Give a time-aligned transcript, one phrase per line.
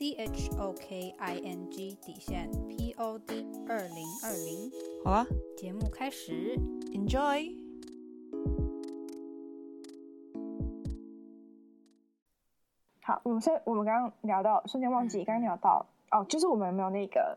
[0.00, 4.72] C H O K I N G 底线 P O D 二零二零。
[5.04, 5.26] 好啊，
[5.58, 6.56] 节目开始
[6.90, 7.54] ，Enjoy。
[13.02, 15.84] 好，我们先，我们刚刚聊到，瞬间忘记，刚刚聊到。
[16.12, 17.36] 哦，就是我们有没有那个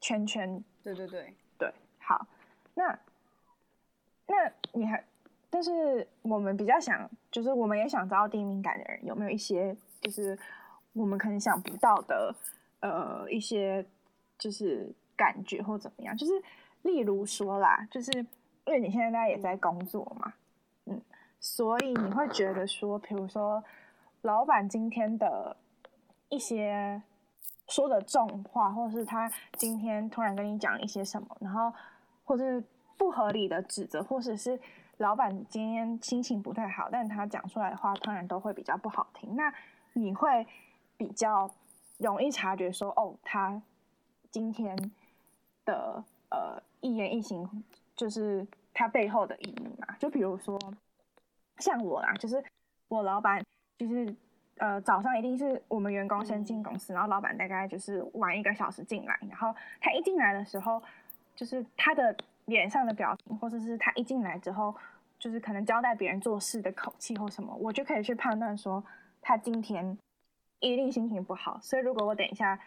[0.00, 0.64] 圈圈？
[0.82, 2.26] 对对对对，好，
[2.72, 2.98] 那
[4.26, 5.04] 那你还，
[5.50, 10.38] 但是我们比较想，就是我们也想知道低敏感的人有没有一些，就是
[10.98, 12.34] 我们可能想不到的，
[12.80, 13.86] 呃，一些
[14.36, 16.32] 就是感觉或怎么样，就是
[16.82, 18.10] 例如说啦，就是
[18.64, 20.32] 因为你现在大家也在工作嘛，
[20.86, 21.00] 嗯，
[21.40, 23.62] 所以你会觉得说，比如说
[24.22, 25.56] 老板今天的
[26.28, 27.00] 一些。
[27.70, 31.70] 说的重话，或是他今天突然跟你讲一些什么，然后
[32.24, 32.64] 或是
[32.96, 34.58] 不合理的指责，或者是
[34.96, 39.36] 老板今天心情不太好，但他讲出来的话突然都会比较不好听。
[39.36, 39.52] 那
[39.92, 40.46] 你会
[40.98, 41.50] 比较
[41.96, 43.62] 容易察觉说，哦，他
[44.30, 44.76] 今天
[45.64, 47.48] 的呃一言一行，
[47.96, 49.96] 就是他背后的意义嘛？
[49.98, 50.58] 就比如说
[51.56, 52.44] 像我啦，就是
[52.88, 53.42] 我老板
[53.78, 54.14] 就是。
[54.60, 60.82] 呃，早上一定是我们员工先进公司，然后老板大概就是晚一个小时进来，然后他一进来的时候，
[61.36, 62.12] 就是他的
[62.46, 64.74] 脸上的表情，或者是他一进来之后，
[65.16, 68.82] 就是可能交代别人做事的口气或什么，我就可以去判断说
[69.22, 69.96] 他今天
[70.60, 71.58] 一定心情不好。
[71.62, 72.58] 所以如果我等一下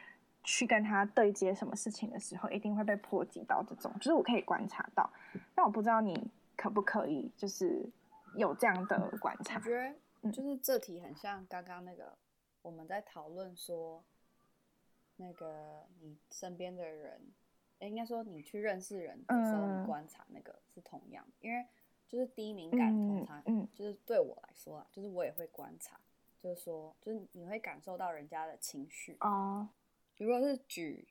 [0.44, 5.09] 去跟他对接什么事情的时候，一定会被波及到这种，就是我可以观察到。
[5.53, 7.89] 但我不知道你可不可以，就是
[8.36, 9.96] 有这样的观察觉。
[10.31, 12.16] 就是这题很像刚刚那个，
[12.62, 14.03] 我们在讨论说，
[15.16, 17.19] 那个你身边的人，
[17.79, 21.66] 哎，应该说你去认识人的时候，你观察那个是同样，因为
[22.08, 26.00] 就是低敏感通常嗯，就是对我来说啊，就是我也会观察，
[26.41, 29.69] 就是说，就是你会感受到人家的情绪啊。
[30.18, 31.07] 如果是举，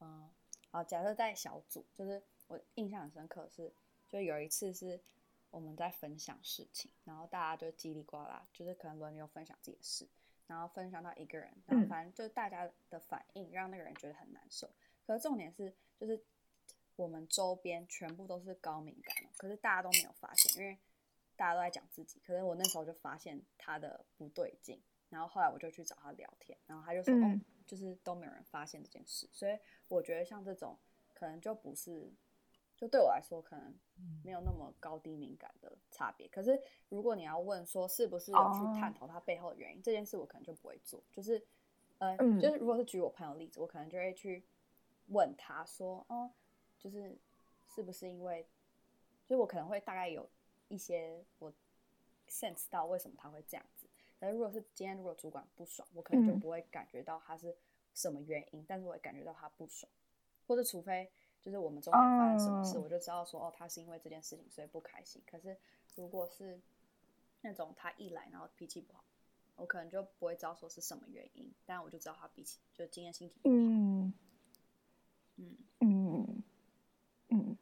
[0.00, 0.30] 嗯，
[0.70, 3.72] 好，假设在小组，就是我印象很深刻是，
[4.08, 5.00] 就有一次是。
[5.52, 10.08] 我们在分享事情，然后大家就叽里呱啦，就是可能轮流分享自己的事，
[10.46, 14.66] 然后分享到一个人，然后反正就大家的反应让那个人觉得很难受。
[15.06, 16.18] 可是重点是，就是
[16.96, 20.78] 我们周边全部都是高敏感的，可是大家都没有发现，因为
[21.36, 22.20] 大家都在讲自己。
[22.20, 30.78] 可是我那时候就发现他的不对劲，然后后来我就去找他聊天，然后他就说：“哦，就是都没有人发现这件事。”所以我觉得像这种
[31.14, 32.12] 可能就不是。
[32.74, 33.72] 就对我来说，可能
[34.24, 36.26] 没有那么高低敏感的差别。
[36.26, 39.84] 可是，如果你要问说是不是有去探讨他背后的原因，oh.
[39.84, 41.00] 这件事我可能就不会做。
[41.12, 41.40] 就是，
[41.98, 44.42] 呃，嗯、就是如果是举我朋友例子，我可能就会去
[45.10, 46.28] 问他说，哦，
[46.76, 47.16] 就是
[47.68, 48.44] 是不是因为，
[49.28, 50.28] 就我可能会大概有
[50.72, 51.52] 一些我
[52.28, 53.86] sense 到为什么他会这样子。
[54.18, 57.54] 但是如果是今天如果主管不爽，我可能就不会感觉到他是
[57.94, 59.90] 什么原因，嗯、但是我会感觉到他不爽，
[60.46, 61.10] 或者除非。
[61.42, 65.20] 就是我们中间发生什么事，我就知道说哦，他是因为这件事情所以不开心。
[65.26, 65.56] 可是
[65.96, 66.60] 如果是
[67.40, 69.02] 那种他一来然后脾气不好，
[69.56, 73.56] 我可能就不会知道说是什么原因，但我就知道他脾气就今天心情不好。
[73.56, 74.14] 嗯
[75.38, 76.42] 嗯嗯
[77.30, 77.58] 嗯，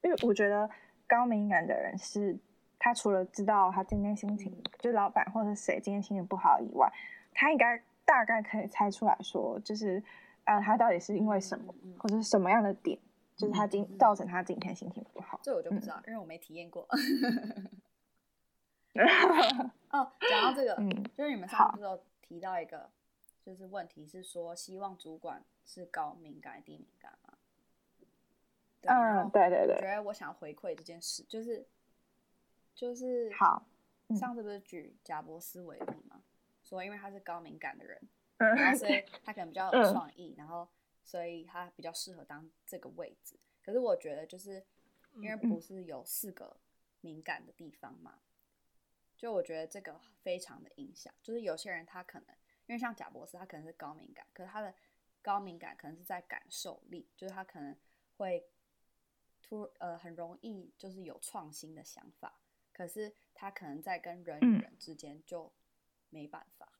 [0.00, 0.70] 因为我觉得
[1.12, 2.38] 高敏感的人是，
[2.78, 6.90] 他除了知道他今天心情，嗯、就老板或者谁今天心情不好以外，
[7.34, 10.02] 他应该大概可以猜出来说，就是。
[10.44, 13.06] 啊，他到底是因为什么，嗯、或者是什么样的点，嗯、
[13.36, 15.38] 就是他今、嗯、造成他今天心情不好？
[15.40, 16.82] 这我就不知道，嗯、因为我没体验过。
[19.90, 22.90] 哦，讲到这个，嗯、就是你们上次有提到一个，
[23.46, 27.31] 就是问题是说，希望主管是高敏感、低敏感吗？
[28.82, 29.76] 嗯，对对对。
[29.76, 31.66] 我觉得我想要回馈这件事，就是
[32.74, 33.66] 就是好。
[34.08, 36.22] 嗯、上次不是举贾伯斯为例吗？
[36.62, 38.00] 说因为他是高敏感的人。
[38.38, 40.68] 然后所以他可能比较有创意，然后
[41.04, 43.38] 所以他比较适合当这个位置。
[43.62, 44.64] 可是我觉得就是
[45.14, 46.56] 因为不是有四个
[47.00, 48.18] 敏感的地方嘛，
[49.16, 51.14] 就我觉得这个非常的影响。
[51.22, 52.34] 就是有些人他可能
[52.66, 54.74] 因为像贾博士，他可能是高敏感，可是他的
[55.22, 57.76] 高敏感可能是在感受力，就是他可能
[58.16, 58.44] 会
[59.52, 62.38] 突呃很容易就是有创新的想法，
[62.72, 65.52] 可是他可能在跟人与人之间就
[66.08, 66.72] 没办法。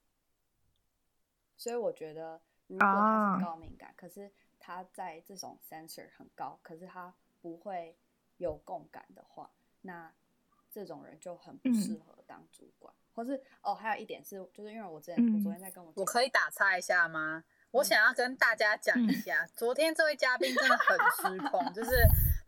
[1.54, 7.94] 所以我觉得，如果他是高敏感，啊、可是他在这种 sensor 很高，可是他不会
[8.38, 9.52] 有共感的话，
[9.82, 10.10] 那
[10.70, 12.94] 这种人就很不适合当主管。
[12.94, 17.44] 嗯、或是哦，还有一点是，就是因为我之前、嗯、我昨天在跟我，我可以打岔一下吗？
[17.72, 21.90] 我想要跟大家讲一下，嗯、昨天这位嘉宾真的很失控， 就是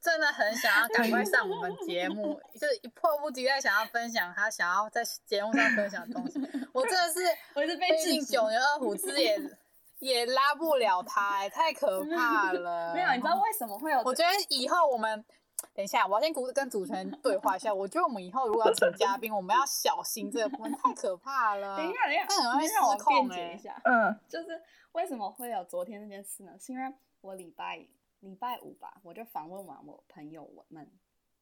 [0.04, 6.38] 真的很想要赶快上我们节目， 就是迫不及待想要分享他想要在节目上分享的东西。
[6.74, 7.20] 我真的是，
[7.54, 9.40] 我是被毕竟九牛二虎之也
[10.00, 12.92] 也拉不了他、欸，太可怕了。
[12.92, 14.02] 没有，你知道为什么会有？
[14.04, 15.24] 我觉得以后我们
[15.72, 17.72] 等一下，我要先跟主持人对话一下。
[17.72, 21.78] 我觉得我们以后如果要请嘉宾，我们要小心这个部分，太可怕了。
[21.78, 23.80] 等一下，等一下，很容易让我辩解一下。
[23.84, 24.60] 嗯，就是。
[24.94, 26.52] 为什么会有昨天那件事呢？
[26.56, 26.84] 是因为
[27.20, 27.84] 我礼拜
[28.24, 30.90] 礼拜五吧，我就访问完我朋友们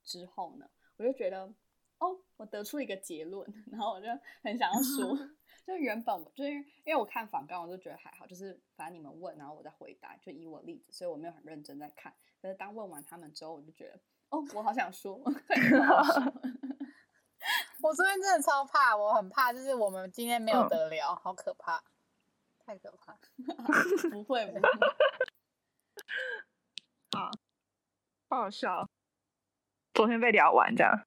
[0.02, 1.54] 之后呢，我就觉得，
[1.98, 4.08] 哦，我得出一个结论， 然后我就
[4.42, 5.16] 很想要说，
[5.64, 12.12] 就原本我就是因为我看访纲，我就觉得还好，就是反正你们问，然后我再回答，就以我例子，所以我没有很认真在看。
[12.40, 14.00] 可是当问完他们之后，我就觉得，
[14.30, 15.14] 哦，我好想说，
[17.82, 21.82] 我昨天真的超怕，我很怕，就是我们今天没有得聊，好可怕。
[22.64, 23.18] 太可怕！
[24.12, 24.62] 不会，不会。
[27.16, 27.30] 好，
[28.28, 28.88] 不好笑。
[29.94, 31.06] 昨天被聊完这样。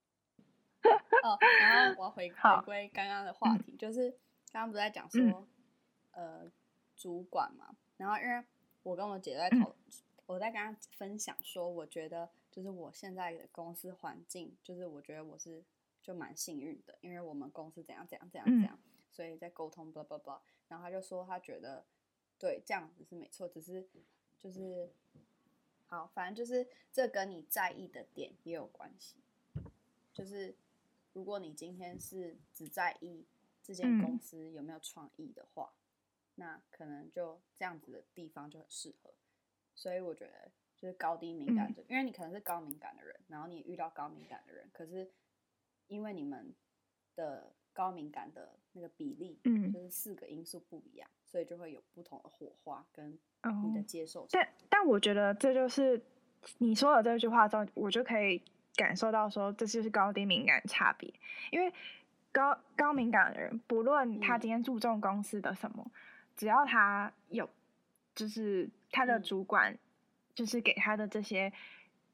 [1.23, 4.11] 哦，然后我要回 回归刚刚的话题，就是
[4.51, 5.47] 刚刚不是在讲说，
[6.11, 6.51] 嗯、呃，
[6.95, 7.75] 主管嘛。
[7.97, 8.43] 然后因为
[8.83, 9.75] 我跟我姐在讨
[10.27, 15.63] 我在跟她分享说，我觉得就是我现在的公司环境，就是我觉得我是
[16.03, 18.73] 就蛮幸运的，因为我们公司怎样怎样怎样怎样。
[18.75, 20.37] 嗯所以在沟通，blah blah blah，
[20.67, 21.85] 然后他就说他觉得，
[22.37, 23.87] 对，这样子是没错，只是
[24.37, 24.91] 就是
[25.87, 29.17] 好，反正就是这跟你在意的点也有关系。
[30.13, 30.55] 就是
[31.13, 33.25] 如果你今天是只在意
[33.61, 35.81] 这间公司有没有创意的话，嗯、
[36.35, 39.13] 那可能就这样子的地方就很适合。
[39.73, 45.11] 所以我觉得就是高低敏感的，嗯、因为你可能是高敏感的人，然后你遇到高敏感的人，可是
[45.87, 46.53] 因为你们
[47.15, 47.53] 的。
[47.75, 53.17] 高敏感的那个比例，嗯，就是四个因素不一样，嗯、所以就会有不同的火花跟
[53.63, 54.27] 你的接受、哦。
[54.29, 56.01] 但但我觉得这就是
[56.57, 58.41] 你说了这句话之后，我就可以
[58.75, 61.13] 感受到说，这就是高低敏感差别。
[61.51, 61.73] 因为
[62.33, 65.91] 高高敏感的人，不论他今天注重公司的什么，嗯、
[66.35, 67.49] 只要他有，
[68.13, 69.77] 就是他的主管，
[70.33, 71.53] 就是给他的这些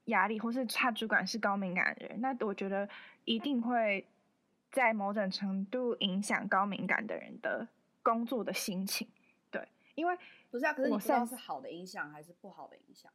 [0.06, 2.88] 压力，嗯、或是他主管是高敏感的人，那我觉得
[3.26, 4.06] 一定会。
[4.72, 7.68] 在某种程度影响高敏感的人的
[8.02, 9.08] 工作的心情，
[9.50, 10.18] 对，因为
[10.50, 13.12] 不是啊，可是你不知道是好的影响还是不好的影响。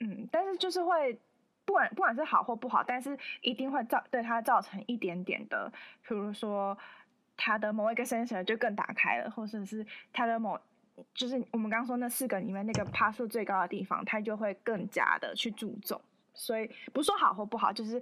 [0.00, 1.18] 嗯，但是就是会，
[1.64, 5.72] 不管不管是好或不好，但是一定会造对他造成一点点的，
[6.06, 6.76] 比如说
[7.36, 10.58] 他的某一个 sensor 就更打开了，或者是他的某，
[11.14, 16.00] 就是我们刚刚说那四个里面那个趴数最高的地方，他就会更加的去注重。
[16.34, 18.00] 所以不是说好或不好，就是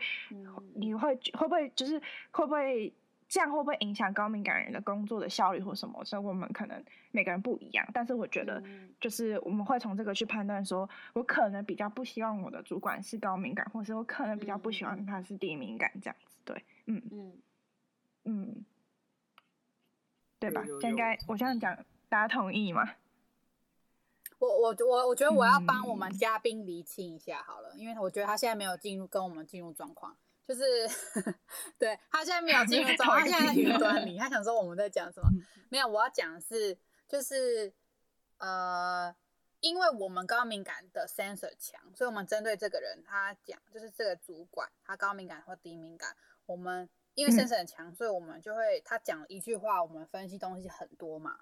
[0.75, 2.01] 你会会不会就是
[2.31, 2.93] 会不会
[3.29, 6.05] 这样会不会影响高敏感人的工作的效率或什么？
[6.05, 6.83] 所以我们可能
[7.13, 8.63] 每个人不一样，但是我觉得
[9.01, 16.39] 就是我们会从这个去判断，说我可能比较不希望我的主管是高敏感，或是我可能比较不喜欢他是低敏感这样子。
[16.45, 17.33] 对，嗯嗯
[18.25, 18.65] 嗯，
[20.39, 20.63] 对吧？
[20.81, 21.75] 这应该我这样讲，
[22.09, 22.89] 大家同意吗？
[24.43, 30.63] 我我我我觉得我要帮我们嘉宾厘清一下好了，嗯、因为我觉得他现在没有进入跟我们进入状况，就是
[31.79, 35.29] 对他现在没有进入状况，他现在在云端里，他想说我们在讲什么？
[35.69, 37.73] 没有，我要讲的是就是
[38.39, 39.15] 呃，
[39.61, 51.39] 因为我们高敏感的 sensor 强，所以我们针对这个人他讲就是这个主管他高敏感或低敏感，我们因为 sensor 很强，嗯、所以我们就会他讲一句话，我们分析东西很多嘛，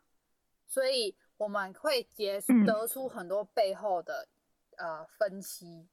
[0.66, 1.16] 所以。
[1.40, 4.28] 我们会结得出很多背后的、
[4.76, 5.88] 嗯、呃分析，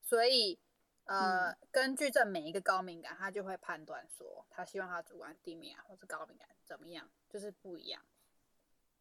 [0.00, 0.60] 所以
[1.06, 8.00] 呃、嗯、根据这每一个高敏感，他就会判断说他希望他主管低敏感或是高敏感怎么样，就是不一样。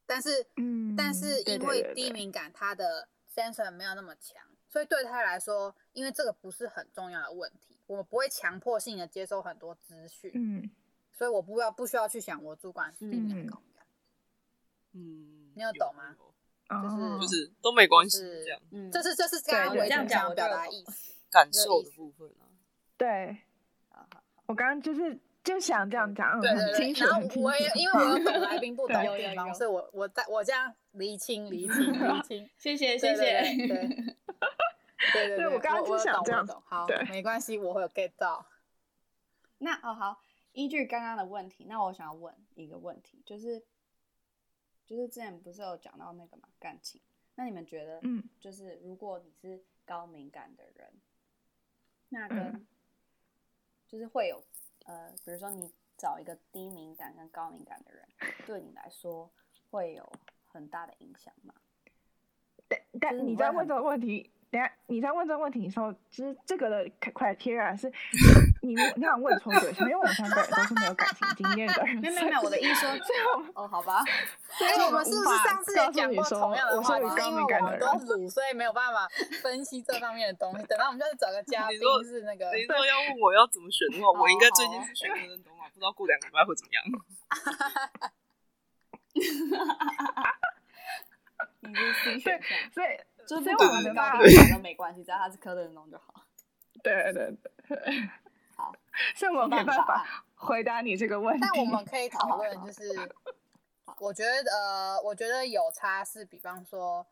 [0.07, 10.71] 但是，嗯，但是因为低敏感他的 sensor 没有那么强，所以对他来说，因为这个不是很重要的问题，我们不会强迫性的接收很多资讯，嗯，
[11.13, 13.55] 所以我不要不需要去想我主管低敏感。
[13.55, 13.75] 嗯，
[14.99, 16.15] 你有懂吗？
[16.67, 22.49] 就是就是都没关系，这样，嗯，这是这是刚刚我这样讲表达意思，感受的部分啊。
[22.97, 23.37] 对，
[24.47, 27.05] 我刚刚就是就想这样讲，对对对。
[27.05, 33.41] 然后我也因为我有懂来宾不懂的地方，所以我我在我这样厘清厘清厘清，谢谢 谢谢。
[35.13, 38.43] 对对 对，我刚刚就想这样懂，好，没关系，我会有 get 到。
[39.59, 40.19] 那哦好，
[40.53, 43.63] 依据刚刚的问题，那我想要问一个问题，就是。
[44.86, 47.01] 就是之前不是有讲到那个嘛感情，
[47.36, 50.94] 那你们觉得，嗯，就是如果你是高敏感的人，
[52.10, 52.68] 那跟、嗯、
[53.88, 54.44] 就是会有
[54.86, 58.08] 呃，比如说你找一个低敏感跟高敏感的人，
[58.46, 59.32] 对你来说
[59.72, 60.12] 会有
[60.46, 61.54] 很大的影响吗？
[62.68, 64.32] 但但你在问这个问题。
[64.51, 67.92] 等下，你在问这个问题的时候，就是这个的 criteria 是
[68.65, 71.95] 你你想问错对象，因为我们三个人都是没有感情经验的人。
[71.98, 74.03] 没有没有，我的意思说，哦，好吧。
[74.57, 76.98] 所以我们是不是上次也讲过同样的话？
[76.98, 79.07] 因为我们都鲁，所以没有办法
[79.41, 80.65] 分析这方面的东西。
[80.65, 86.84] 等到我们就是找个嘉宾是那个，你说要问我要怎么选的话， 我应该最近是选柯震东啊，不知道过两个礼拜会怎么样。
[91.62, 92.88] 你是 C 选项，所以。
[93.27, 96.13] 就不管是高敏感都没关系，只要他是柯震东就好。
[96.84, 97.36] 对对
[97.67, 97.75] 对，
[98.13, 98.25] 好，
[99.15, 100.05] 所以我没办法
[100.36, 101.41] 回答你这个问题。
[101.41, 102.84] 但我们可以讨论，就 是
[104.00, 107.05] 我觉得呃，我觉得有差是，比方说，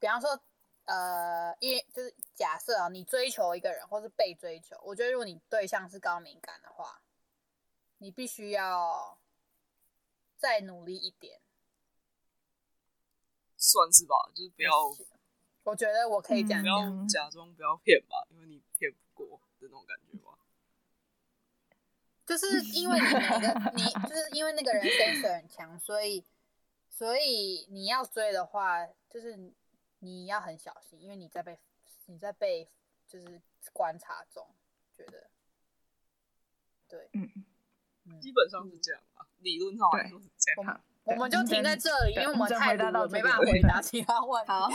[0.00, 0.40] 比方说
[0.86, 7.00] 呃，因为就是假设啊，你追求一个人，或是被追求，我觉得如果你对象是高敏感的话，
[7.98, 9.18] 你必须要
[10.38, 11.40] 再努力一点。
[13.56, 14.72] 算是吧，就是不要。
[15.64, 20.11] 我觉得我可以这样、嗯，不要假装，不要骗吧，因为你骗不过的那种感觉吧。
[22.32, 26.24] 就是因为你那个你，就是因为那个人 sensor 很强，所以
[26.88, 29.38] 所以你要追的话，就是
[29.98, 31.58] 你要很小心，因为你在被
[32.06, 32.70] 你在被
[33.06, 33.42] 就是
[33.74, 34.48] 观察中，
[34.96, 35.28] 觉得
[36.88, 37.28] 对，嗯，
[38.18, 40.80] 基本上是这样吧，嗯、理论上来说是这样。
[41.04, 44.50] 我们就停在这里，因为我们太多了，没办法回答其他问题。
[44.50, 44.70] 好，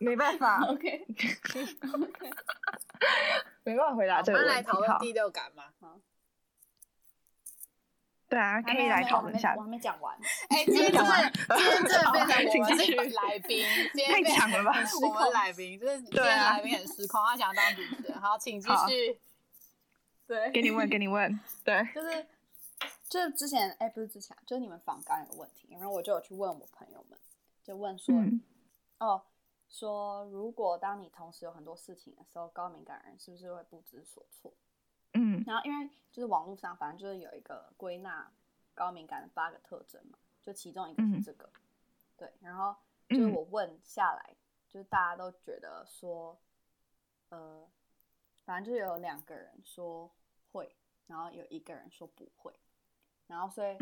[0.00, 0.64] 没办法。
[0.66, 1.06] OK。
[3.62, 4.50] 没办法 回答这个问题。
[4.50, 5.70] 我们来讨论第六感嘛。
[8.28, 9.54] 对啊，可以来讨论一下。
[9.56, 10.16] 我还没讲完。
[10.48, 11.10] 哎，今天就是
[11.56, 13.66] 今天这变成我们是来宾，
[14.10, 14.74] 太强了吧？
[15.02, 18.20] 我们来宾就是今天来宾很失控，他想要当主持人。
[18.20, 19.20] 好，请继续。
[20.26, 21.40] 对，给你问，给你问。
[21.64, 22.26] 对，就是。
[23.06, 27.16] 就之前哎、欸，不是之前，就是你们访纲有问题，然后我就有去问我朋友们，
[27.62, 28.40] 就问说，嗯、
[28.98, 29.22] 哦，
[29.68, 34.52] 说如果当你同时有很多事情的时候，高敏感人是不是会不知所措？
[35.14, 38.30] 嗯，然后因为就是网络上反正就是有一个归纳
[38.74, 41.60] 高敏感的八个特征嘛，就其中一个是这个，嗯、
[42.16, 42.76] 对，然后
[43.08, 44.36] 就是我问下来，
[44.68, 46.38] 就是大家都觉得说，
[47.30, 47.66] 呃，
[48.44, 50.10] 反正就是有两个人说
[50.52, 52.52] 会，然后有一个人说不会。
[53.26, 53.78] 然后，所以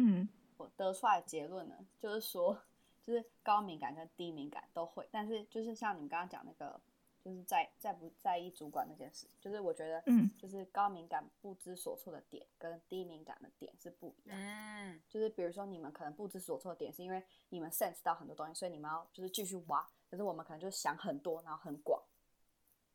[0.57, 2.57] 我得出来的结论呢，嗯、就是说，
[3.03, 6.81] 就是高敏感跟低敏感都会，但是就是像你们刚刚讲那个，
[7.23, 14.39] 就是在在不在意主管那件事，就是我觉得，嗯，就是高敏感不知所措的点跟低敏感的点是不一样。
[14.39, 22.03] 嗯，就是比如说你们可能不知所措的点是因为你们 sense 到很多东西，所以你们要就是继续挖，可是我们可能就是想很多，然后很广。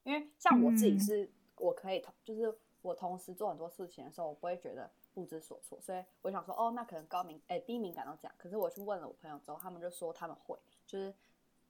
[0.04, 4.92] 因为像我自己是，嗯、我可以同，就是我同时做很多事情的时候，我不会觉得。
[5.18, 8.36] 不知所措，所以我想说，哦，那可能高敏，哎、欸，低敏感都这样。
[8.38, 10.56] 可是我去问了我朋友之后，他们就说他们会，
[10.86, 11.12] 就是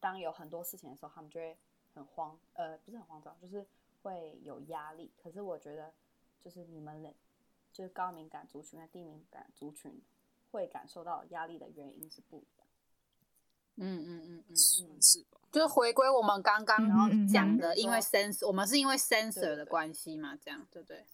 [0.02, 1.58] 当有很多事情的时候，他们就会
[1.98, 3.66] 很慌，呃，不是很慌张，就是
[4.04, 5.12] 会有压力。
[5.22, 5.92] 可是我觉得，
[6.44, 7.14] 就是你们，
[7.74, 10.00] 就是高敏感族群和低敏感族群
[10.52, 12.68] 会感受到压力的原因是不一样。
[13.80, 15.40] 嗯嗯嗯嗯，是吧？
[15.52, 21.06] 就是回归我们刚刚然后讲的，因为 sensor，嗯、我们是因为 sensor 的关系嘛，这样对不对？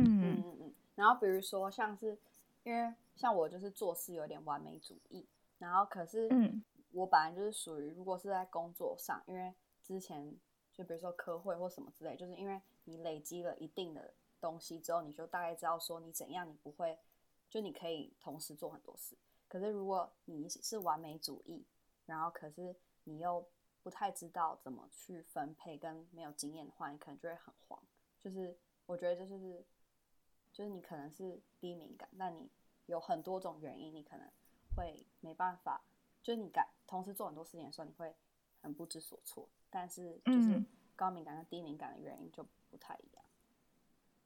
[0.00, 2.18] 嗯嗯嗯然后比如说，像是
[2.64, 5.26] 因为像我就是做事有点完美主义，
[5.58, 6.28] 然后可是
[6.98, 10.36] 我本来就是属于，如果是在工作上，因为之前
[10.72, 16.98] 就比如说科会或什么之类，就是因为你累积了一定的东西之后，你就大概知道说你怎样，你不会
[17.48, 19.16] 就你可以同时做很多事。
[19.48, 21.64] 可是如果你是完美主义，
[22.06, 22.74] 然后可是
[23.04, 23.46] 你又
[23.82, 27.82] 不太知道怎么去分配，跟没有经验的话，你可能就会很慌。
[28.20, 29.64] 就是我觉得这就是。
[30.50, 32.50] 就是你可能是低敏感，那你
[32.86, 34.28] 有很多种原因，你可能
[34.74, 35.84] 会没办法。
[36.20, 38.12] 就是你感同时做很多事情的时候，你会
[38.60, 39.48] 很不知所措。
[39.70, 40.60] 但是就是
[40.96, 43.24] 高敏感跟低敏感的原因就不太一样。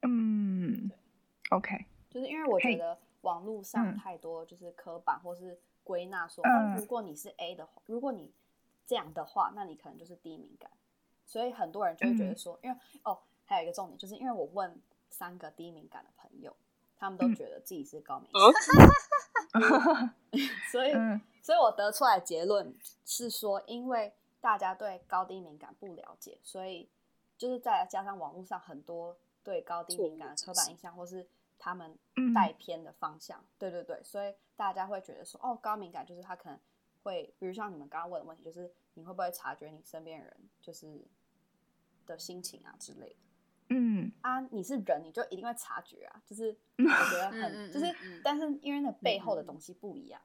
[0.00, 0.96] 嗯，对
[1.50, 6.42] ，OK，就是因为我觉得网络上太多就是刻板或是归纳说，
[6.78, 8.32] 如果你是 A 的话，如果你
[8.86, 10.70] 这样的话，那你可能就是低敏感。
[11.26, 14.80] 所以很多人就会觉得说，嗯、因为哦，还有一个重点，就是因为我问。
[15.14, 16.56] 三个低敏感的朋友，
[17.02, 18.40] 他们都觉得自己是高敏感，
[20.70, 20.92] 所以，
[21.42, 22.72] 所以我得出来的结论
[23.04, 26.88] 是说，因为大家对高低敏感不了解，所以
[27.36, 31.28] 就是再加上网络上很多对高低敏感的刻板印象，或是
[31.58, 31.98] 他们
[32.32, 36.56] 带偏的方向，对对对，所以大家会觉得说，哦，高敏感就是他可能
[37.02, 41.04] 会，比如像你们刚刚问的问题，就是你会不会察觉你身边人就是
[42.06, 43.16] 的心情啊之类的？
[43.68, 46.22] 嗯啊，你是人，你就一定会察觉啊。
[46.26, 50.20] 就是 我觉得很，就是，但是因为那背后的东西不一样，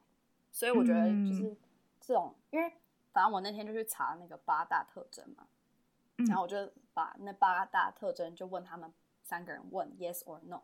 [0.52, 1.56] 所以我觉得就是
[2.00, 2.72] 这种，因为
[3.12, 5.46] 反正我那天就去查那个八大特征嘛，
[6.28, 8.92] 然后我就把那八大特征就问他们
[9.22, 10.60] 三个人问 yes or no，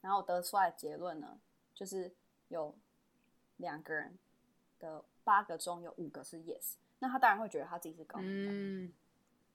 [0.00, 1.38] 然后得出来的结论呢，
[1.74, 2.12] 就是
[2.48, 2.76] 有
[3.56, 4.18] 两个人
[4.78, 8.92] 的八个中有五个是 yes，那他当然会觉得他自己是高敏感，嗯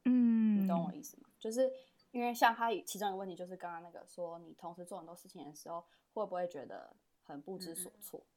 [0.06, 1.30] 嗯，你懂我意思吗？
[1.40, 1.72] 就是。
[2.14, 8.20] 因为像他其中一个问题就是刚刚那个说，你同时做很多事情的时候，会不会觉得很不知所措？
[8.20, 8.30] 嗯、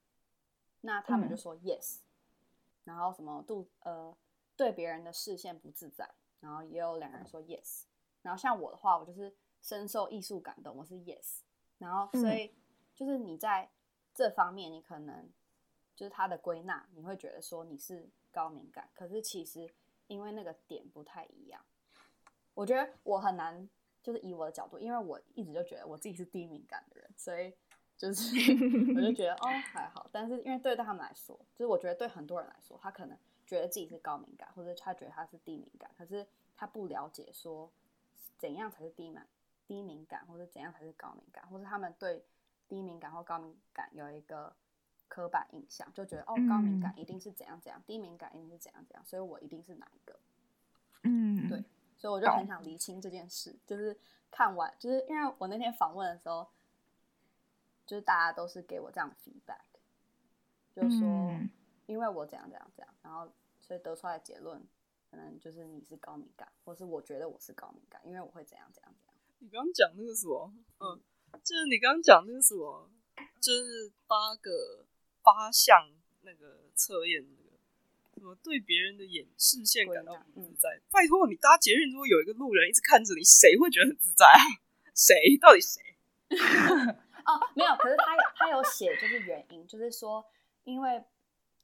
[0.80, 2.02] 那他们就说 yes，、嗯、
[2.84, 4.16] 然后什么度呃
[4.56, 7.82] 对别人的视线不自在，然后也有两个人说 yes，
[8.22, 11.40] 然后像我的话，我就是深受艺术感动，我是 yes，
[11.76, 12.54] 然后所以
[12.94, 13.68] 就是你在
[14.14, 15.28] 这方面，你可能
[15.94, 19.70] 就是他的归纳，你会觉得说你是高敏感，可是其实
[20.06, 21.62] 因为那个点不太一样。
[22.56, 23.68] 我觉得我很难，
[24.02, 27.52] 就是以我的角度，因为我一直就觉得我自己是低敏感的人，所以
[27.98, 28.34] 就是
[28.96, 30.08] 我就觉得哦还好。
[30.10, 37.70] 但是因为对待他们来说，就是我觉得对很多人来说，他可能觉得自己是高敏感，或者他觉得他是低敏感，可是他不了解说
[38.38, 39.20] 怎样才是低敏
[39.66, 42.24] 低敏感，或者怎样才是高敏感，或者他们对
[42.66, 44.56] 低敏感或高敏感有一个
[45.08, 50.18] 刻板印象，就觉得哦高敏感一定是怎样怎样，低敏感一定是怎样怎样，所以我一定是哪一个？
[51.02, 51.62] 嗯，对。
[52.06, 53.98] 所以我就很想厘清这件事，哦、就是
[54.30, 56.46] 看完，就是因为我那天访问的时候，
[57.84, 59.64] 就是大家都是给我这样的 feedback，
[60.72, 61.50] 就是说，嗯、
[61.86, 64.64] 因为我怎样怎样怎样，然后所以得出来的结论，
[65.10, 69.14] 可能就是你是高敏感，或是我觉得我是高敏感，因为我会怎样怎样怎样。
[69.40, 70.54] 你刚刚讲那个什么？
[70.78, 71.02] 嗯，
[71.42, 72.88] 就是你刚刚讲那个什么，
[73.40, 74.86] 就是八个
[75.24, 77.26] 八项那个测验。
[78.16, 80.70] 什么对别人的眼视线感到不自在？
[80.70, 84.40] 嗯、拜托你搭捷运，如果有一个路人一直看着你，谁会觉得很自在啊？
[84.94, 85.36] 谁？
[85.38, 85.82] 到底谁？
[87.26, 87.76] 哦，没有。
[87.76, 90.24] 可是他他有写，就是原因，就是说，
[90.64, 91.04] 因为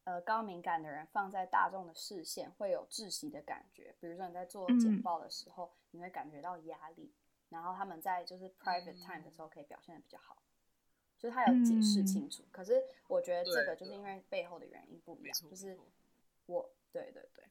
[0.05, 3.95] 呃高敏感的人放在大众的视线会有窒息的感觉。
[3.99, 7.11] 比如说你在做简报的时候，嗯、你会感觉到压力，
[7.49, 10.43] 然后他们在就是 private time 的时候可以表现的比较好。
[11.19, 12.43] 就是他有解释清楚。
[12.43, 15.79] 嗯、可是我觉得这个就是因为背后的原因不一样，就是。
[16.47, 17.45] 我对对对，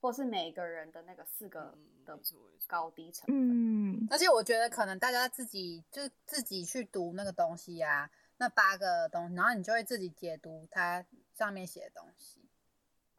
[0.00, 2.18] 或是每个人的那个四个的
[2.66, 12.40] 高低成分，嗯，而且我觉得可能大家自己就自己去读那个东西呀、啊，那八个东西，然后你就会自己解读它上面写的东西，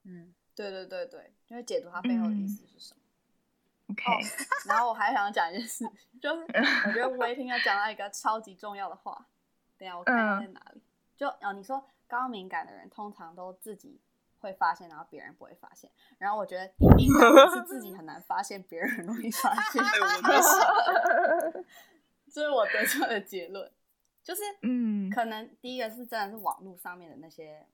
[0.03, 3.01] 嗯，对对对对，就会解读它背后的意思是什么。
[3.87, 4.23] 嗯、OK，、oh,
[4.67, 5.83] 然后我还想讲一件事，
[6.21, 9.27] 就是我觉得威霆要讲到一个超级重要的话，
[9.77, 10.81] 等一下我看看在哪里，嗯、
[11.17, 13.99] 就哦，你说高敏感的人通常都自己。
[14.39, 15.91] 会发现，然后别人不会发现。
[16.17, 19.83] 然后我觉得低敏感是自己很难发现，别人很容易发现。
[22.31, 23.71] 这是我得出的结论，
[24.23, 27.67] 就是嗯，可能第一个是真的是网络上面的那些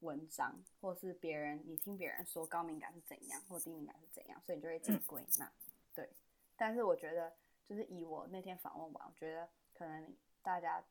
[0.00, 5.46] 文章，或是别人你听别人说高敏感是怎样，或低敏感是怎样，所以你就会自己归纳。
[5.46, 5.52] 嗯、
[5.94, 6.10] 对，
[6.56, 7.34] 但是我觉得
[7.66, 10.84] 就是以我那天访问完，我觉得可能大家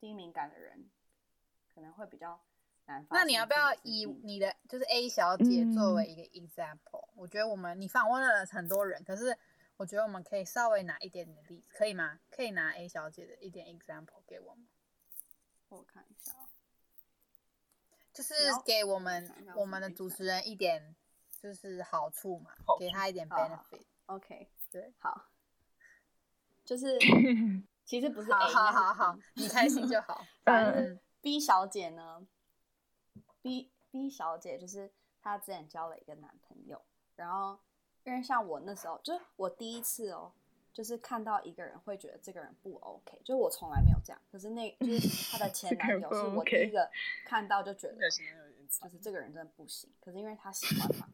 [0.00, 0.90] 低敏感的人
[1.72, 2.40] 可能会比较。
[3.10, 9.36] 那你要不要以你的就是 A 小姐作为一个 example？、嗯、我觉得我们你访问了很多人，可是
[9.76, 12.20] 我觉得我们可以稍微拿一点点例子，可以吗？
[12.30, 14.66] 可以拿 A 小姐的一点 example 给我们。
[15.68, 16.32] 我看一下，
[18.12, 20.94] 就是给我们我们的主持人一点
[21.42, 23.82] 就是好处嘛，给他一点 benefit。
[24.06, 25.26] OK，对，好，
[26.64, 26.96] 就是
[27.84, 30.24] 其实不是 A，好好好，你开心就好。
[30.44, 32.24] 反正 B 小姐呢
[33.46, 34.90] ？B B 小姐就是
[35.22, 36.82] 她之前交了一个男朋友，
[37.14, 37.56] 然后
[38.02, 40.32] 因为像我那时候，就是我第一次哦，
[40.72, 46.90] 就是看到一个人会觉得这个人不 OK，就是我从来没有这样，可是那就是她的前男友是我第一个
[47.24, 51.08] 看到就觉得，就是这个人真的不行，可是因为他喜欢嘛，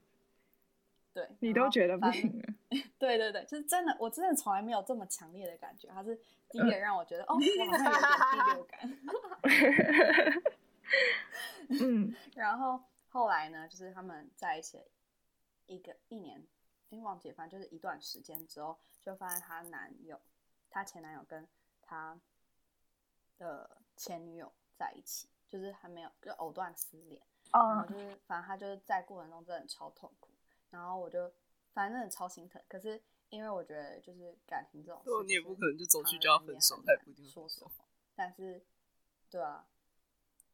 [1.12, 2.54] 对，你都觉得不行了，
[2.98, 6.18] 对对对，就是真的，我真的从来没有这么强烈的感觉，他是
[6.48, 7.40] 第一个让我觉得哦，我好
[7.78, 8.98] 像有点第六感。
[11.80, 14.80] 嗯， 然后后来呢，就是他们在一起
[15.66, 16.46] 一个一年，
[16.88, 20.20] 因为忘记，反正就是一段时间之后，就发现她男友，
[20.70, 21.46] 她前男友跟
[21.82, 22.18] 她
[23.38, 30.30] 的前女友在一起，就是还没有就藕断丝连，然后就是反正他就是在过程中真的超痛苦，
[30.70, 31.32] 然后我就
[31.72, 38.64] 反正真的超心疼，可是因为我觉得就是感情这种事，你也不可能就走去就要分手，他也不一定说实话，但是
[39.30, 39.66] 对啊。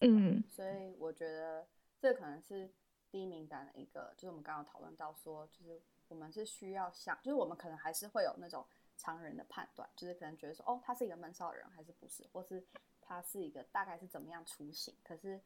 [0.01, 1.67] 嗯，所以我觉得
[1.99, 2.71] 这可能是
[3.11, 12.65] 低敏感的一个，就是我们刚刚讨论到说，就是我们是需要想，就是我们可能还是会有那种常人的判断，就是可能觉得说，哦，他是一个闷骚的人，还是不是，或是
[13.01, 15.41] 他是一个大概是怎么样出行，可是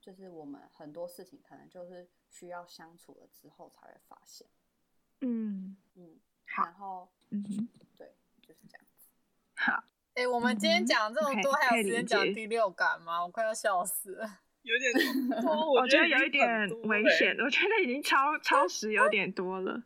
[0.00, 4.46] 就是我们很多事情可能就是需要相处了之后才会发现。
[5.20, 5.76] 嗯。
[5.94, 7.42] 嗯，好，然后嗯，
[7.96, 9.08] 对，就是这样子。
[9.56, 9.84] 好，
[10.18, 13.22] 哎、欸，我们今天讲这么多，嗯、还有时间讲第六感吗？
[13.22, 14.28] 我快要笑死了。
[14.62, 14.92] 有点
[15.40, 19.80] 多， 我觉得有一点危险，我觉得已经超 超时有点多了。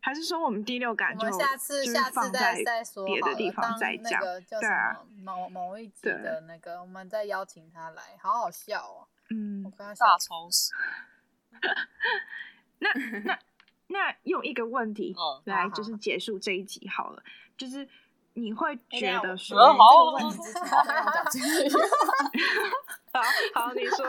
[0.00, 4.22] 还是说我们第六感就下次下次再再说别的地方再讲？
[4.48, 9.06] 对啊，某某一集的那个，我们再邀请他来，好好笑哦。
[9.28, 10.72] 嗯，我刚刚大超时。
[12.78, 12.88] 那
[13.22, 13.38] 那
[13.88, 17.86] 那用一个问题来就是结束这一集好了，嗯、就是
[18.36, 19.72] 你会觉得说，好，
[23.12, 23.20] 好，
[23.54, 24.06] 好，你说，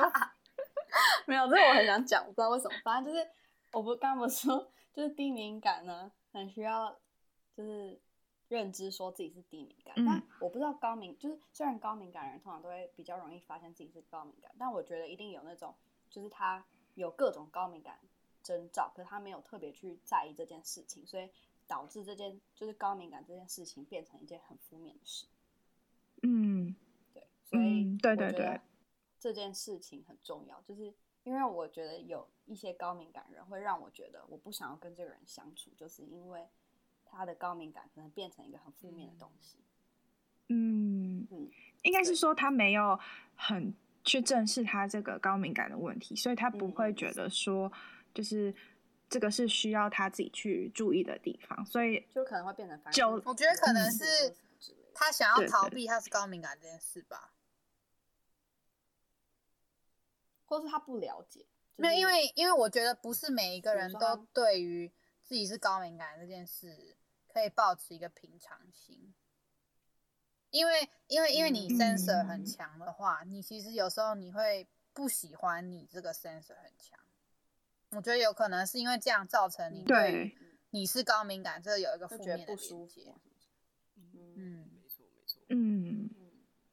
[1.25, 3.25] 没有，这个我很想讲，我不知道为什么，反正就是，
[3.71, 6.93] 我不刚刚不是说，就是低敏感呢，很需要
[7.55, 7.97] 就是
[8.49, 15.73] 认知说自己是低敏感，嗯、但我不知道高敏，就是虽然高敏感人通常都会比较容易发现自己是高敏感，但我觉得一定有那种，
[16.09, 17.97] 就是他有各种高敏感
[18.43, 21.29] 征兆，可是他没有特别去在意这件事情，所以
[21.67, 25.25] 导致这件就是高敏感这件事情变成一件很负面的事。
[26.23, 26.75] 嗯，
[27.13, 28.59] 对，所以、嗯、对对对，
[29.19, 36.47] 这件事情很重要，就是因为我觉得有一些高敏感人会让我觉得我不想要跟这个人相处，就是因为
[37.05, 39.57] 他的高敏感可能变成一个很负面的东西。
[40.49, 41.49] 嗯嗯，
[41.83, 42.99] 应该是说他没有
[43.35, 47.71] 很去正视他这个高敏感的问题，所以他不会觉得说。
[48.13, 48.51] 就是
[49.09, 54.35] 这个是需要他自己去注意的地方，所以就可能会变成就我觉得可能是
[54.93, 57.33] 他想要逃避他是高敏感这件事吧，
[60.45, 61.45] 或是他不了解，
[61.77, 64.91] 没有，因为因为我觉得不是每一个人都对于
[65.23, 69.13] 自己是高敏感这件事可以保持一个平常心，
[70.49, 76.99] 因为因为因为你 sensor 很强的话，你其实有时候你会不喜欢你这个 sensor 很强。
[77.91, 80.35] 我觉得有可能是因为这样造成你对
[80.71, 83.15] 你是高敏感，这有一个负面的连接。
[84.35, 85.41] 嗯，没错没错。
[85.49, 86.09] 嗯，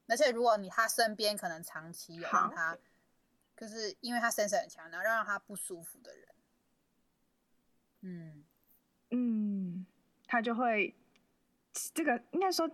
[0.09, 2.77] 而且如果你他身边可能长期有让他，
[3.57, 6.29] 就是因为他 sensor 很强，然后让他不舒服的人，
[8.01, 8.45] 嗯
[9.11, 9.87] 嗯，
[10.27, 10.97] 他就会
[11.95, 12.69] 这个应该说，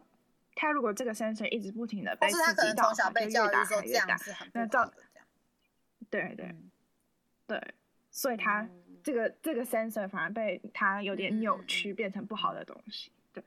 [0.55, 5.29] 他如果这个 sensor 一直不停的被刺激到，是他可能从小被教育说这样是很不好的，这样。
[6.09, 6.57] 对对
[7.46, 7.74] 对。
[8.11, 8.68] 所以他
[9.03, 13.12] 这个、嗯、这个 sensor 反而被他有点扭曲，变成不好的东西。
[13.33, 13.42] 对，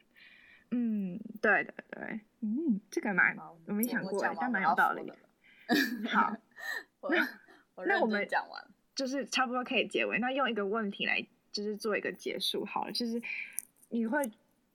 [0.71, 5.15] 嗯，对对对，嗯，这个蛮我没想过，但蛮有道理的。
[6.07, 6.35] 好，
[7.09, 7.27] 那
[7.85, 10.17] 那我们讲完，就是差不多可以结尾。
[10.19, 12.91] 那用一个问题来，就是做一个结束好了。
[12.91, 13.21] 就是
[13.89, 14.23] 你会，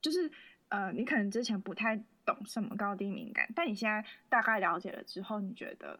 [0.01, 0.31] 就是
[0.69, 5.99] 呃，你可能之前不太懂什么高低敏感，但你现在大概了解了之后，你觉得？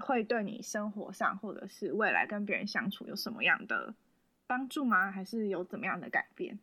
[0.00, 3.94] 会对你生活上或者是未来跟别人相处有什么样的
[4.46, 5.10] 帮助吗？
[5.10, 6.58] 还是有怎么样的改变？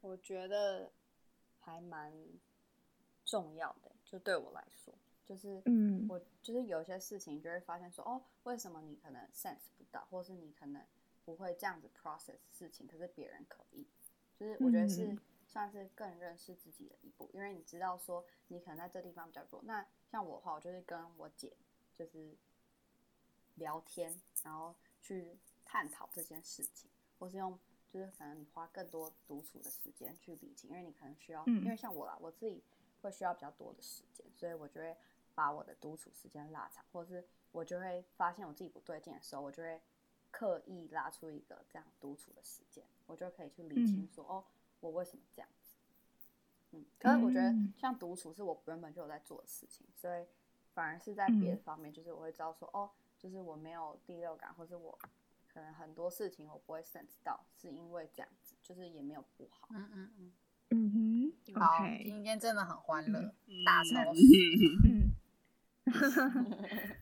[0.00, 0.90] 我觉得
[1.60, 2.12] 还蛮
[3.24, 4.92] 重要的，就对我来说，
[5.24, 10.82] 就是嗯，我就是有些事情就会发现说，哦，为什么你可能 sense 不到，或是你可能
[11.24, 13.86] 不会这样子 process 事情，可是别人可以，
[14.36, 15.16] 就是我觉得是
[15.46, 19.62] 算是更认识自己的一步，因为你知道说你可能在这地方比较弱。
[19.64, 21.56] 那像我的话，我就是跟我姐。
[21.94, 22.36] 就是
[23.56, 27.58] 聊天，然后去探讨这件事情，或是用
[27.90, 32.62] 就是可能你花更多独处的时间去理清，因为你可能需要，嗯、因为像我啦，我自己
[33.02, 34.96] 会需要比较多的时间，所以我就会
[35.34, 39.80] 把我的独处时间拉长，或是我就会发现我自己不对劲的时候，我就会
[40.30, 44.44] 刻意拉出一个这样独处的时间，我就可以去理清说，嗯、哦，
[44.80, 45.76] 我为什么这样子？
[46.70, 50.26] 嗯，可是我觉得像独处是我原本就有在做的事情，所以。
[50.74, 54.98] 反而是在别的方面，嗯、就是我会知道说，哦，就是我没有第六感，或是我
[55.52, 59.68] 可能很多事情我不会 sense 到，是因为这样子，就是也没有不好。
[59.70, 60.32] 嗯嗯嗯
[60.70, 62.02] 嗯哼，好，okay.
[62.04, 64.22] 今天真的很欢乐，嗯、大超市。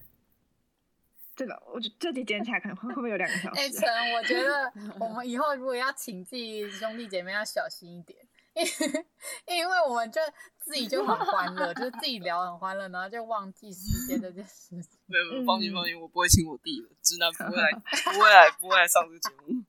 [1.37, 3.61] 这个我觉得这集剪起来可能会会不会有两个小时？
[3.61, 8.27] 哎、欸，陈，我觉得我们以后如果要请自己兄弟姐妹要小心一点。
[8.55, 8.65] 因
[9.57, 10.21] 因为我们就
[10.59, 14.99] 自己就很欢乐，就是自己聊很欢乐，然后就忘记时间这件事情。
[15.07, 17.73] 没有没有，放心放心，我不会请我弟的，直男不会来，
[18.13, 19.65] 不会来，不会来上这个节目。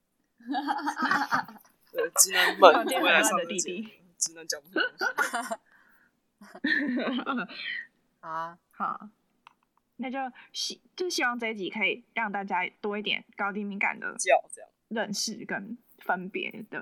[1.91, 5.35] 对，直男们不会来上这个节目，直男讲不出东西。
[8.21, 9.09] 好啊，好。
[9.97, 10.17] 那就
[10.51, 16.81] 希就希望这一集可以让大家多一点高低敏感的叫这样认识跟分别，对，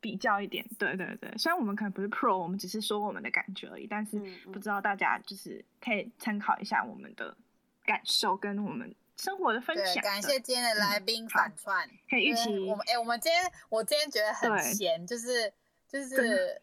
[0.00, 1.30] 比较一点，对对对。
[1.36, 4.18] 虽然我们可能不是 pro，我们只是说我们的感觉而已，但是
[4.52, 7.36] 不知道大家就是可以参考一下我们的
[7.84, 10.02] 感受跟我们生活的分享。
[10.02, 12.58] 感谢今天的来宾反串，嗯、可以一起。
[12.68, 15.52] 我们哎、欸，我们今天我今天觉得很闲，就是
[15.88, 16.60] 就是。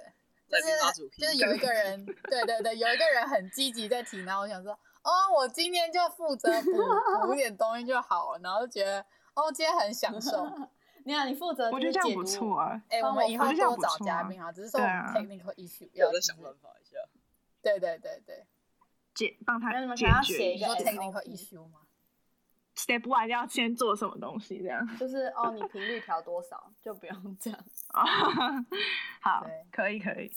[0.50, 0.64] 就是
[1.20, 6.72] 就是有一个人， 对对对，有一个人很积极在提，然后我想说，哦，我今天就负责补
[7.28, 10.50] 补点东西就好了，然后就觉得，哦，今天很享受。
[11.08, 12.82] 你好，你负责，我觉得这样不错啊。
[12.90, 16.98] 哎，我们以后多找嘉宾啊，只是说 technical issue 要再想办法一下。
[17.62, 18.46] 对对对对，
[19.14, 21.80] 解帮他解决一个 technical issue 吗
[22.76, 24.62] ？Step one 要先做什么东西？
[24.62, 27.60] 这样就是哦，你频率调多少就不用这样。
[29.24, 30.30] 好，可以可以。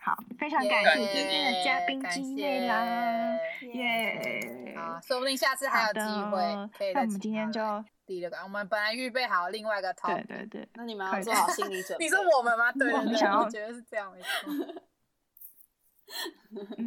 [0.00, 3.38] 好，非常感谢今天的嘉宾机会啦，
[3.72, 4.74] 耶！
[4.76, 6.92] 啊，说不定下次还有机会。
[6.92, 7.60] 那我们今天就
[8.06, 12.04] 第六个，我们本来预备好另外一个套，对对对，那你们要做好心理准备。
[12.04, 12.70] 你说我们吗？
[12.72, 14.82] 对 对对，我觉得是这样没错。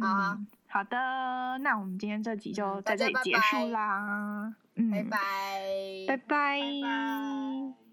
[0.00, 0.96] 好，好的，
[1.60, 4.54] 那我们今天这集就在这里结束啦，
[4.90, 5.18] 拜拜，
[6.08, 7.89] 拜拜，拜拜。